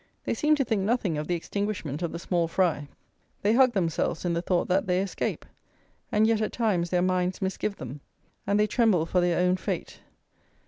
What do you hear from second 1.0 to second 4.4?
of the extinguishment of the small fry; they hug themselves in